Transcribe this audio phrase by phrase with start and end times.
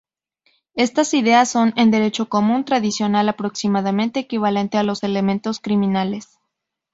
[0.73, 6.39] Estas ideas son, en derecho común tradicional, aproximadamente equivalente a los elementos criminales.